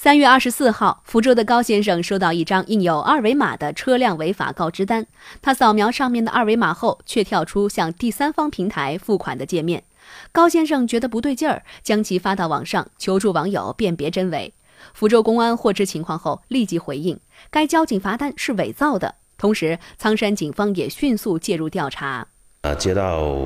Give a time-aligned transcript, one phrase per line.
[0.00, 5.04] 三月二十四号，福州的高先生收到一张印有二维码的车辆违法告知单。
[5.42, 9.82] 他扫描上面的二维码后，却跳出向第三方平台付款的界面。
[10.30, 14.54] 高先生觉得不对劲儿，将其发到网上求助网友辨别真伪。
[14.94, 17.18] 福州公安获知情况后，立即回应，
[17.50, 19.16] 该交警罚单是伪造的。
[19.36, 22.24] 同时，苍山警方也迅速介入调查。
[22.60, 23.36] 呃，接到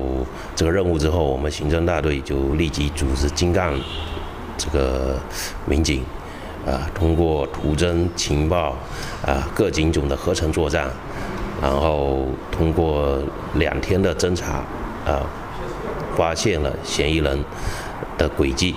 [0.55, 3.73] 这个任务之后，我们刑侦大队就立即组织精干
[4.55, 5.19] 这个
[5.65, 6.03] 民警。
[6.65, 8.77] 啊，通过图侦情报，
[9.25, 10.89] 啊，各警种的合成作战，
[11.61, 13.19] 然后通过
[13.55, 14.63] 两天的侦查，
[15.05, 15.25] 啊，
[16.15, 17.43] 发现了嫌疑人
[18.17, 18.75] 的轨迹，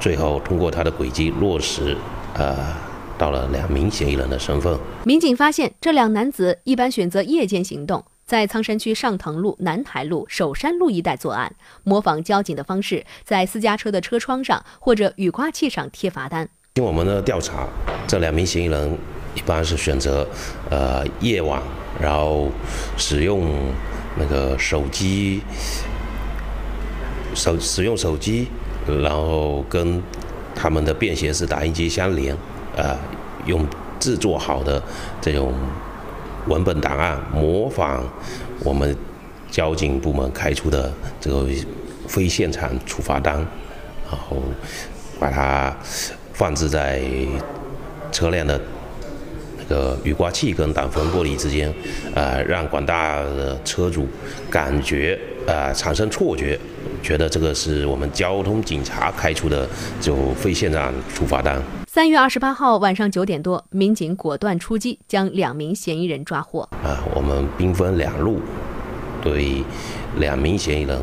[0.00, 1.94] 最后通过他的轨迹落实，
[2.34, 2.78] 啊，
[3.18, 4.78] 到了两名嫌疑人的身份。
[5.04, 11.54] 民警发现，这两男子一般选择夜间行动，在苍山区上藤路、南台路、首山路一带作案，
[11.84, 16.48] 模仿交警的方式，在私家车的车窗上或者雨刮器上贴罚单。
[16.80, 17.68] 经我们的调查，
[18.06, 18.98] 这两名嫌疑人
[19.34, 20.26] 一般是选择
[20.70, 21.60] 呃夜晚，
[22.00, 22.48] 然后
[22.96, 23.52] 使用
[24.18, 25.42] 那个手机
[27.34, 28.48] 手使用手机，
[29.02, 30.02] 然后跟
[30.54, 32.34] 他们的便携式打印机相连，
[32.74, 32.96] 啊，
[33.44, 33.66] 用
[33.98, 34.82] 制作好的
[35.20, 35.52] 这种
[36.46, 38.02] 文本档案模仿
[38.64, 38.96] 我们
[39.50, 41.46] 交警部门开出的这个
[42.08, 43.36] 非现场处罚单，
[44.10, 44.38] 然后
[45.18, 45.76] 把它。
[46.40, 47.02] 放置在
[48.10, 48.58] 车辆的
[49.58, 51.70] 那个雨刮器跟挡风玻璃之间，
[52.14, 54.08] 啊，让广大的车主
[54.50, 56.58] 感觉啊产生错觉，
[57.02, 59.68] 觉得这个是我们交通警察开出的
[60.00, 61.62] 就非现场处罚单。
[61.86, 66.62] 三月二十八号晚上九点多，民警果断出击，将两名嫌疑人抓获。
[66.82, 68.40] 啊，我们兵分两路，
[69.22, 69.62] 对
[70.16, 70.98] 两名嫌疑人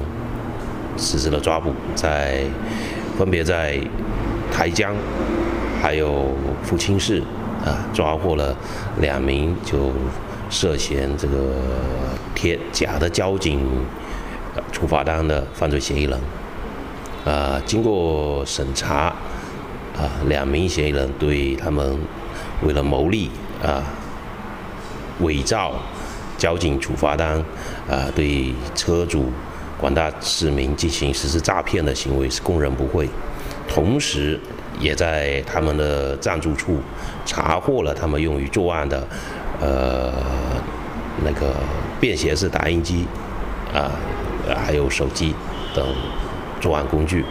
[0.98, 2.44] 实施了抓捕，在
[3.20, 3.80] 分别在。
[4.52, 4.96] 台江，
[5.82, 6.28] 还有
[6.64, 7.22] 福清市，
[7.66, 8.56] 啊，抓获了
[9.00, 9.92] 两名就
[10.50, 11.56] 涉嫌这个
[12.34, 13.68] 贴假的交警
[14.72, 16.20] 处罚单的犯罪嫌疑人。
[17.26, 19.14] 啊，经过审查，
[19.98, 22.00] 啊，两名嫌疑人对他们
[22.64, 23.30] 为了牟利，
[23.62, 23.84] 啊，
[25.20, 25.74] 伪造
[26.38, 27.44] 交警处罚单，
[27.90, 29.26] 啊，对车主、
[29.78, 33.10] 广大市民进行实施诈骗的行为是供认不讳。
[33.78, 34.40] 同时，
[34.80, 36.80] 也在他们的暂住处
[37.28, 39.08] 查获了他们用于作案的，
[39.62, 40.12] 呃，
[41.24, 41.54] 那个
[42.00, 43.06] 便携式打印机，
[43.72, 43.92] 啊，
[44.66, 45.36] 还有手机
[45.76, 45.86] 等
[46.60, 47.24] 作案工具。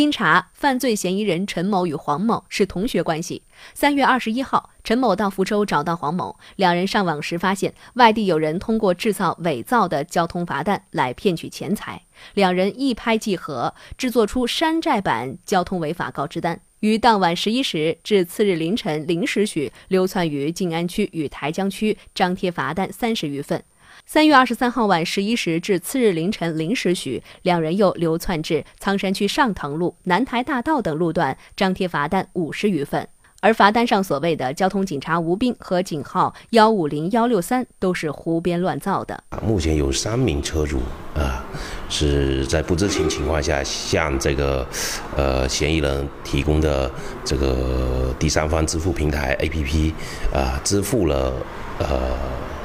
[0.00, 3.42] 经查，犯罪嫌疑人陈某与黄某是同学关系。
[3.74, 12.00] 三月二十一号，陈某到福州找到黄某，两人上网时发现外地有人通过制造伪造的交通罚单来骗取钱财，
[12.32, 23.62] 两人一拍即合，制作出山寨版交通违法告知单，于当晚十一时至次日凌晨零时许流窜于静安区与台江区，张贴罚单三十余份。
[24.06, 33.08] 三月二十三号晚十一时至次日凌晨零时许，两人又流窜至仓山区上塘路、南台大道等路段，张贴罚单五十余份。
[33.42, 39.24] 而罚单上所谓的“交通警察吴斌”和警号幺五零幺六三都是胡编乱造的。
[39.42, 40.78] 目前有三名车主
[41.14, 41.42] 啊，
[41.88, 44.68] 是在不知情情况下向这个
[45.16, 46.90] 呃嫌疑人提供的
[47.24, 49.94] 这个第三方支付平台 APP
[50.34, 51.32] 啊，支付了
[51.78, 52.18] 呃。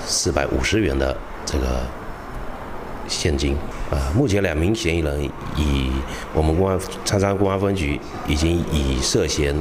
[0.06, 1.82] 四百五十元的这个
[3.08, 3.56] 现金
[3.92, 5.24] 啊，目前两名嫌疑人
[5.58, 5.92] 以
[6.34, 9.56] 我们公安苍山公安分局已经以涉嫌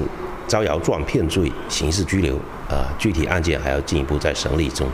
[0.47, 2.37] 招摇撞骗罪刑事拘留
[2.69, 4.87] 啊，具体案件还要进一步在审理中。